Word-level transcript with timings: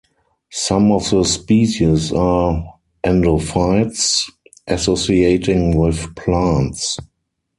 Some 0.53 0.91
of 0.91 1.07
the 1.11 1.23
species 1.23 2.11
are 2.11 2.75
endophytes–associating 3.05 5.77
with 5.77 6.15
plants. 6.15 6.97